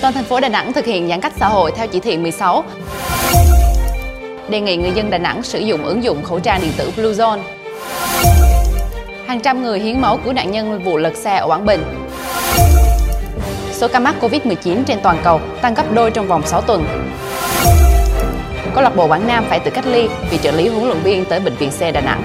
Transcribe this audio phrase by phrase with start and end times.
[0.00, 2.64] Toàn thành phố Đà Nẵng thực hiện giãn cách xã hội theo chỉ thị 16.
[4.48, 7.38] Đề nghị người dân Đà Nẵng sử dụng ứng dụng khẩu trang điện tử Bluezone.
[9.26, 11.84] Hàng trăm người hiến máu cứu nạn nhân vụ lật xe ở Quảng Bình.
[13.72, 16.84] Số ca mắc Covid-19 trên toàn cầu tăng gấp đôi trong vòng 6 tuần.
[18.74, 21.24] Câu lạc bộ Quảng Nam phải tự cách ly vì trợ lý huấn luyện viên
[21.24, 22.22] tới bệnh viện C Đà Nẵng.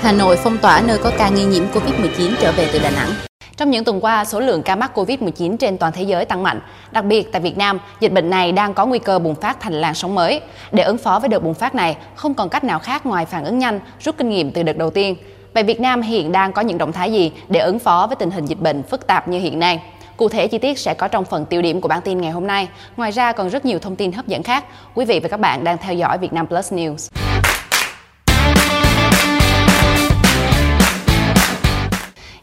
[0.00, 3.10] Hà Nội phong tỏa nơi có ca nghi nhiễm Covid-19 trở về từ Đà Nẵng.
[3.56, 6.60] Trong những tuần qua, số lượng ca mắc Covid-19 trên toàn thế giới tăng mạnh.
[6.90, 9.72] Đặc biệt tại Việt Nam, dịch bệnh này đang có nguy cơ bùng phát thành
[9.72, 10.40] làn sóng mới.
[10.72, 13.44] Để ứng phó với đợt bùng phát này, không còn cách nào khác ngoài phản
[13.44, 15.16] ứng nhanh, rút kinh nghiệm từ đợt đầu tiên.
[15.54, 18.30] Vậy Việt Nam hiện đang có những động thái gì để ứng phó với tình
[18.30, 19.82] hình dịch bệnh phức tạp như hiện nay?
[20.16, 22.46] Cụ thể chi tiết sẽ có trong phần tiêu điểm của bản tin ngày hôm
[22.46, 22.68] nay.
[22.96, 24.64] Ngoài ra còn rất nhiều thông tin hấp dẫn khác.
[24.94, 27.25] Quý vị và các bạn đang theo dõi Việt Nam Plus News.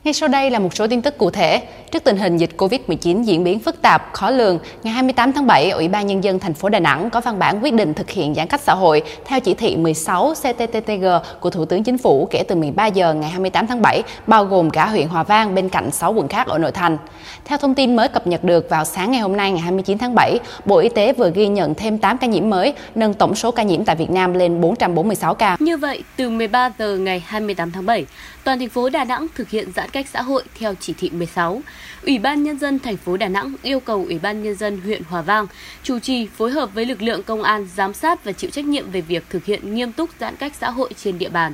[0.04, 1.62] Ngay sau đây là một số tin tức cụ thể.
[1.92, 5.70] Trước tình hình dịch Covid-19 diễn biến phức tạp, khó lường, ngày 28 tháng 7,
[5.70, 8.36] Ủy ban Nhân dân thành phố Đà Nẵng có văn bản quyết định thực hiện
[8.36, 11.06] giãn cách xã hội theo chỉ thị 16 CTTTG
[11.40, 14.70] của Thủ tướng Chính phủ kể từ 13 giờ ngày 28 tháng 7, bao gồm
[14.70, 16.98] cả huyện Hòa Vang bên cạnh 6 quận khác ở nội thành.
[17.46, 20.16] Theo thông tin mới cập nhật được vào sáng ngày hôm nay ngày 29 tháng
[20.16, 23.52] 7, Bộ Y tế vừa ghi nhận thêm 8 ca nhiễm mới, nâng tổng số
[23.52, 25.58] ca nhiễm tại Việt Nam lên 446 ca.
[25.60, 28.06] Như vậy, từ 13 giờ ngày 28 tháng 7,
[28.44, 31.62] toàn thành phố Đà Nẵng thực hiện giãn cách xã hội theo chỉ thị 16.
[32.04, 35.02] Ủy ban Nhân dân thành phố Đà Nẵng yêu cầu Ủy ban Nhân dân huyện
[35.10, 35.48] Hòa Vang
[35.84, 38.92] chủ trì phối hợp với lực lượng công an giám sát và chịu trách nhiệm
[38.92, 41.54] về việc thực hiện nghiêm túc giãn cách xã hội trên địa bàn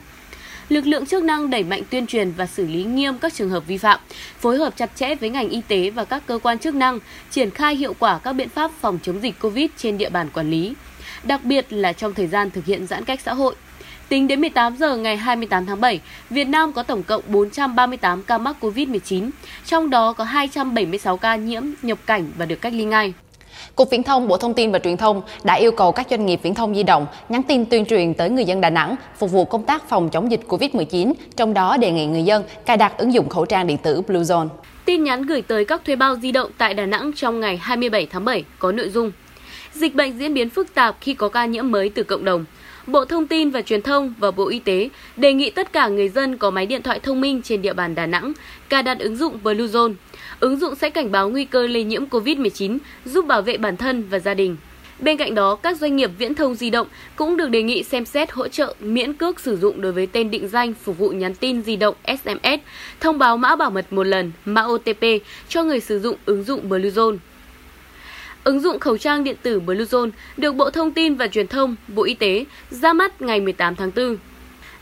[0.70, 3.68] lực lượng chức năng đẩy mạnh tuyên truyền và xử lý nghiêm các trường hợp
[3.68, 4.00] vi phạm,
[4.40, 7.00] phối hợp chặt chẽ với ngành y tế và các cơ quan chức năng,
[7.32, 10.50] triển khai hiệu quả các biện pháp phòng chống dịch COVID trên địa bàn quản
[10.50, 10.74] lý,
[11.24, 13.56] đặc biệt là trong thời gian thực hiện giãn cách xã hội.
[14.10, 18.38] Tính đến 18 giờ ngày 28 tháng 7, Việt Nam có tổng cộng 438 ca
[18.38, 19.30] mắc COVID-19,
[19.66, 23.14] trong đó có 276 ca nhiễm nhập cảnh và được cách ly ngay.
[23.76, 26.40] Cục Viễn thông Bộ Thông tin và Truyền thông đã yêu cầu các doanh nghiệp
[26.44, 29.46] viễn thông di động nhắn tin tuyên truyền tới người dân Đà Nẵng phục vụ
[29.46, 33.14] công tác phòng chống dịch COVID-19, trong đó đề nghị người dân cài đặt ứng
[33.14, 34.48] dụng khẩu trang điện tử Bluezone.
[34.86, 38.06] Tin nhắn gửi tới các thuê bao di động tại Đà Nẵng trong ngày 27
[38.06, 39.12] tháng 7 có nội dung
[39.74, 42.46] Dịch bệnh diễn biến phức tạp khi có ca nhiễm mới từ cộng đồng.
[42.92, 46.10] Bộ Thông tin và Truyền thông và Bộ Y tế đề nghị tất cả người
[46.10, 48.34] dân có máy điện thoại thông minh trên địa bàn Đà Nẵng
[48.70, 49.94] cài đặt ứng dụng Bluezone.
[50.40, 54.04] Ứng dụng sẽ cảnh báo nguy cơ lây nhiễm COVID-19, giúp bảo vệ bản thân
[54.10, 54.58] và gia đình.
[55.00, 58.06] Bên cạnh đó, các doanh nghiệp viễn thông di động cũng được đề nghị xem
[58.06, 61.36] xét hỗ trợ miễn cước sử dụng đối với tên định danh phục vụ nhắn
[61.36, 62.60] tin di động SMS,
[63.00, 65.04] thông báo mã bảo mật một lần, mã OTP
[65.48, 67.18] cho người sử dụng ứng dụng Bluezone.
[68.44, 72.04] Ứng dụng khẩu trang điện tử Bluezone được Bộ Thông tin và Truyền thông, Bộ
[72.04, 74.18] Y tế ra mắt ngày 18 tháng 4.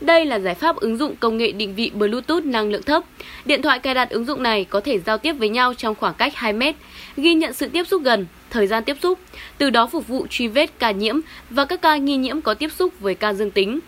[0.00, 3.02] Đây là giải pháp ứng dụng công nghệ định vị Bluetooth năng lượng thấp.
[3.44, 6.14] Điện thoại cài đặt ứng dụng này có thể giao tiếp với nhau trong khoảng
[6.14, 6.74] cách 2 mét,
[7.16, 9.18] ghi nhận sự tiếp xúc gần, thời gian tiếp xúc,
[9.58, 11.20] từ đó phục vụ truy vết ca nhiễm
[11.50, 13.80] và các ca nghi nhiễm có tiếp xúc với ca dương tính.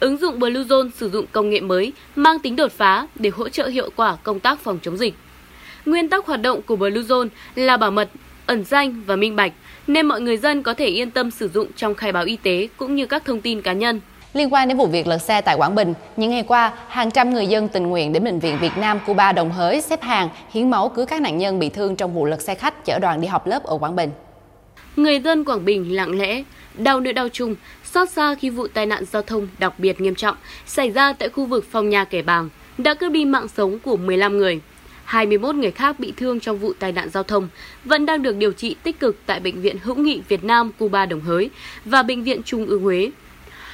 [0.00, 3.66] Ứng dụng Bluezone sử dụng công nghệ mới mang tính đột phá để hỗ trợ
[3.66, 5.14] hiệu quả công tác phòng chống dịch.
[5.86, 8.10] Nguyên tắc hoạt động của Bluezone là bảo mật,
[8.50, 9.52] ẩn danh và minh bạch,
[9.86, 12.68] nên mọi người dân có thể yên tâm sử dụng trong khai báo y tế
[12.76, 14.00] cũng như các thông tin cá nhân.
[14.34, 17.34] Liên quan đến vụ việc lật xe tại Quảng Bình, những ngày qua, hàng trăm
[17.34, 20.70] người dân tình nguyện đến Bệnh viện Việt Nam Cuba Đồng Hới xếp hàng hiến
[20.70, 23.26] máu cứu các nạn nhân bị thương trong vụ lật xe khách chở đoàn đi
[23.26, 24.10] học lớp ở Quảng Bình.
[24.96, 26.42] Người dân Quảng Bình lặng lẽ,
[26.74, 30.14] đau nỗi đau chung, xót xa khi vụ tai nạn giao thông đặc biệt nghiêm
[30.14, 33.78] trọng xảy ra tại khu vực Phong Nha Kẻ Bàng đã cướp đi mạng sống
[33.78, 34.60] của 15 người.
[35.10, 37.48] 21 người khác bị thương trong vụ tai nạn giao thông
[37.84, 41.06] vẫn đang được điều trị tích cực tại Bệnh viện Hữu nghị Việt Nam Cuba
[41.06, 41.50] Đồng Hới
[41.84, 43.10] và Bệnh viện Trung ương Huế.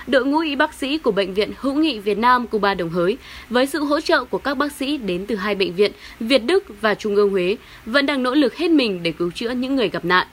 [0.07, 3.19] Đội ngũ y bác sĩ của Bệnh viện Hữu nghị Việt Nam Cuba Đồng Hới
[3.51, 6.65] với sự hỗ trợ của các bác sĩ đến từ hai bệnh viện Việt Đức
[6.81, 9.89] và Trung ương Huế vẫn đang nỗ lực hết mình để cứu chữa những người
[9.89, 10.27] gặp nạn.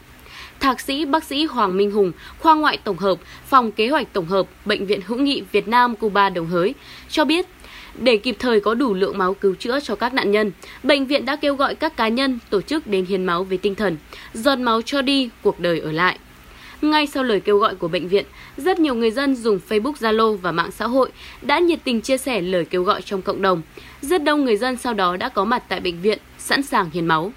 [0.59, 4.25] Thạc sĩ bác sĩ Hoàng Minh Hùng, khoa ngoại tổng hợp, phòng kế hoạch tổng
[4.25, 6.73] hợp, Bệnh viện Hữu nghị Việt Nam Cuba Đồng Hới
[7.09, 7.45] cho biết
[7.95, 10.51] để kịp thời có đủ lượng máu cứu chữa cho các nạn nhân,
[10.83, 13.75] bệnh viện đã kêu gọi các cá nhân, tổ chức đến hiến máu về tinh
[13.75, 13.97] thần,
[14.33, 16.17] giọt máu cho đi, cuộc đời ở lại.
[16.81, 18.25] Ngay sau lời kêu gọi của bệnh viện,
[18.57, 21.09] rất nhiều người dân dùng Facebook, Zalo và mạng xã hội
[21.41, 23.61] đã nhiệt tình chia sẻ lời kêu gọi trong cộng đồng.
[24.01, 27.05] Rất đông người dân sau đó đã có mặt tại bệnh viện, sẵn sàng hiến
[27.05, 27.31] máu.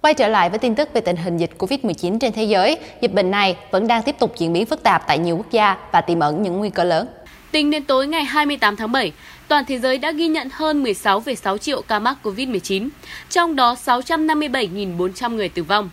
[0.00, 3.12] Quay trở lại với tin tức về tình hình dịch COVID-19 trên thế giới, dịch
[3.12, 6.00] bệnh này vẫn đang tiếp tục diễn biến phức tạp tại nhiều quốc gia và
[6.00, 7.06] tiềm ẩn những nguy cơ lớn.
[7.50, 9.12] Tính đến tối ngày 28 tháng 7,
[9.48, 12.88] toàn thế giới đã ghi nhận hơn 16,6 triệu ca mắc COVID-19,
[13.30, 15.90] trong đó 657.400 người tử vong.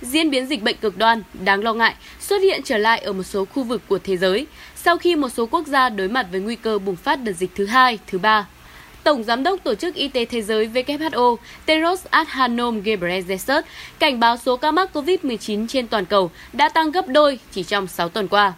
[0.00, 3.22] Diễn biến dịch bệnh cực đoan, đáng lo ngại, xuất hiện trở lại ở một
[3.22, 4.46] số khu vực của thế giới
[4.86, 7.50] sau khi một số quốc gia đối mặt với nguy cơ bùng phát đợt dịch
[7.54, 8.46] thứ hai, thứ ba.
[9.04, 11.36] Tổng Giám đốc Tổ chức Y tế Thế giới WHO
[11.66, 13.50] Teros Adhanom Ghebreyesus
[13.98, 17.86] cảnh báo số ca mắc COVID-19 trên toàn cầu đã tăng gấp đôi chỉ trong
[17.86, 18.52] 6 tuần qua.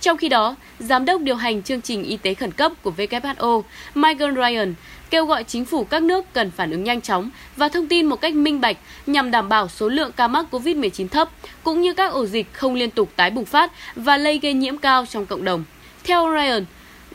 [0.00, 3.62] Trong khi đó, Giám đốc điều hành chương trình y tế khẩn cấp của WHO
[3.94, 4.74] Michael Ryan
[5.10, 8.20] kêu gọi chính phủ các nước cần phản ứng nhanh chóng và thông tin một
[8.20, 11.28] cách minh bạch nhằm đảm bảo số lượng ca mắc COVID-19 thấp,
[11.62, 14.78] cũng như các ổ dịch không liên tục tái bùng phát và lây gây nhiễm
[14.78, 15.64] cao trong cộng đồng.
[16.04, 16.64] Theo Ryan,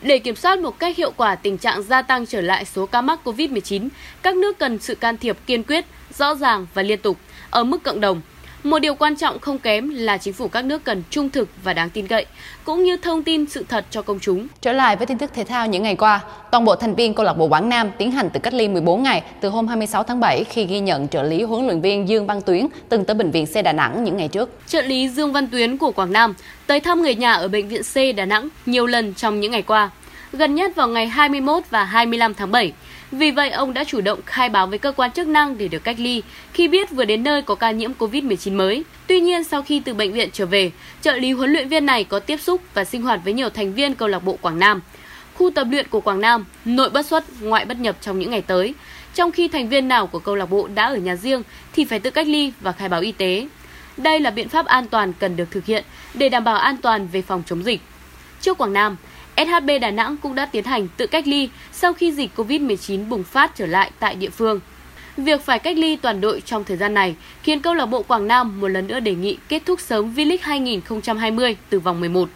[0.02, 3.00] để kiểm soát một cách hiệu quả tình trạng gia tăng trở lại số ca
[3.00, 3.88] mắc COVID-19,
[4.22, 5.84] các nước cần sự can thiệp kiên quyết,
[6.18, 7.18] rõ ràng và liên tục
[7.50, 8.20] ở mức cộng đồng–
[8.64, 11.72] một điều quan trọng không kém là chính phủ các nước cần trung thực và
[11.72, 12.26] đáng tin cậy,
[12.64, 14.46] cũng như thông tin sự thật cho công chúng.
[14.60, 16.20] Trở lại với tin tức thể thao những ngày qua,
[16.50, 19.02] toàn bộ thành viên câu lạc bộ Quảng Nam tiến hành tự cách ly 14
[19.02, 22.26] ngày từ hôm 26 tháng 7 khi ghi nhận trợ lý huấn luyện viên Dương
[22.26, 24.50] Văn Tuyến từng tới bệnh viện C Đà Nẵng những ngày trước.
[24.66, 26.34] Trợ lý Dương Văn Tuyến của Quảng Nam
[26.66, 29.62] tới thăm người nhà ở bệnh viện C Đà Nẵng nhiều lần trong những ngày
[29.62, 29.90] qua,
[30.32, 32.72] gần nhất vào ngày 21 và 25 tháng 7
[33.18, 35.84] vì vậy, ông đã chủ động khai báo với cơ quan chức năng để được
[35.84, 36.22] cách ly
[36.52, 38.84] khi biết vừa đến nơi có ca nhiễm COVID-19 mới.
[39.06, 40.70] Tuy nhiên, sau khi từ bệnh viện trở về,
[41.02, 43.74] trợ lý huấn luyện viên này có tiếp xúc và sinh hoạt với nhiều thành
[43.74, 44.80] viên câu lạc bộ Quảng Nam.
[45.34, 48.42] Khu tập luyện của Quảng Nam nội bất xuất, ngoại bất nhập trong những ngày
[48.42, 48.74] tới.
[49.14, 52.00] Trong khi thành viên nào của câu lạc bộ đã ở nhà riêng thì phải
[52.00, 53.48] tự cách ly và khai báo y tế.
[53.96, 55.84] Đây là biện pháp an toàn cần được thực hiện
[56.14, 57.80] để đảm bảo an toàn về phòng chống dịch.
[58.40, 58.96] Trước Quảng Nam,
[59.36, 63.24] SHB Đà Nẵng cũng đã tiến hành tự cách ly sau khi dịch COVID-19 bùng
[63.24, 64.60] phát trở lại tại địa phương.
[65.16, 68.28] Việc phải cách ly toàn đội trong thời gian này khiến câu lạc bộ Quảng
[68.28, 72.28] Nam một lần nữa đề nghị kết thúc sớm V-League 2020 từ vòng 11.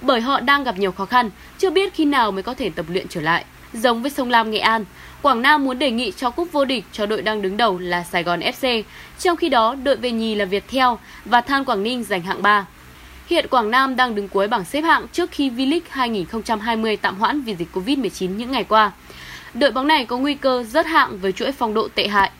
[0.00, 2.86] Bởi họ đang gặp nhiều khó khăn, chưa biết khi nào mới có thể tập
[2.88, 3.44] luyện trở lại.
[3.72, 4.84] Giống với Sông Lam Nghệ An,
[5.22, 8.02] Quảng Nam muốn đề nghị cho cúp vô địch cho đội đang đứng đầu là
[8.02, 8.82] Sài Gòn FC,
[9.18, 10.88] trong khi đó đội về nhì là Viettel
[11.24, 12.66] và Than Quảng Ninh giành hạng 3.
[13.26, 17.42] Hiện Quảng Nam đang đứng cuối bảng xếp hạng trước khi V-League 2020 tạm hoãn
[17.42, 18.92] vì dịch Covid-19 những ngày qua.
[19.54, 22.30] Đội bóng này có nguy cơ rớt hạng với chuỗi phong độ tệ hại.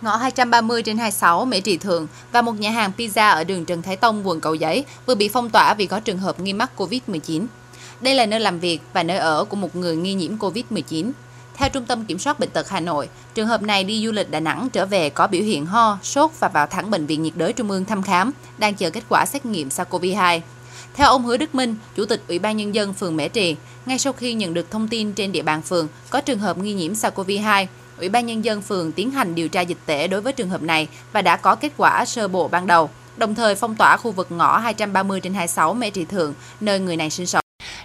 [0.00, 3.82] Ngõ 230 trên 26 Mễ Trì Thượng và một nhà hàng pizza ở đường Trần
[3.82, 6.70] Thái Tông, quận Cầu Giấy vừa bị phong tỏa vì có trường hợp nghi mắc
[6.76, 7.46] Covid-19.
[8.00, 11.10] Đây là nơi làm việc và nơi ở của một người nghi nhiễm Covid-19.
[11.56, 14.30] Theo Trung tâm Kiểm soát Bệnh tật Hà Nội, trường hợp này đi du lịch
[14.30, 17.32] Đà Nẵng trở về có biểu hiện ho, sốt và vào thẳng Bệnh viện nhiệt
[17.36, 20.40] đới Trung ương thăm khám, đang chờ kết quả xét nghiệm SARS-CoV-2.
[20.94, 23.56] Theo ông Hứa Đức Minh, Chủ tịch Ủy ban Nhân dân phường Mễ Trì,
[23.86, 26.72] ngay sau khi nhận được thông tin trên địa bàn phường có trường hợp nghi
[26.72, 27.66] nhiễm SARS-CoV-2,
[27.98, 30.62] Ủy ban Nhân dân phường tiến hành điều tra dịch tễ đối với trường hợp
[30.62, 34.10] này và đã có kết quả sơ bộ ban đầu, đồng thời phong tỏa khu
[34.10, 37.41] vực ngõ 230 trên 26 Mễ Trì Thượng, nơi người này sinh sống.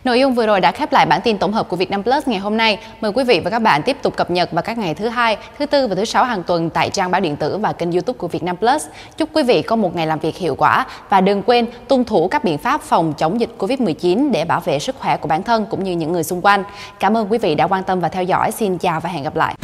[0.08, 2.28] Nội dung vừa rồi đã khép lại bản tin tổng hợp của Việt Nam Plus
[2.28, 2.80] ngày hôm nay.
[3.02, 5.38] Mời quý vị và các bạn tiếp tục cập nhật vào các ngày thứ hai,
[5.60, 8.18] thứ tư và thứ sáu hàng tuần tại trang báo điện tử và kênh YouTube
[8.18, 8.86] của Việt Nam Plus.
[9.18, 12.28] Chúc quý vị có một ngày làm việc hiệu quả và đừng quên tuân thủ
[12.28, 15.66] các biện pháp phòng chống dịch Covid-19 để bảo vệ sức khỏe của bản thân
[15.70, 16.64] cũng như những người xung quanh.
[17.00, 18.52] Cảm ơn quý vị đã quan tâm và theo dõi.
[18.52, 19.56] Xin chào và hẹn gặp lại.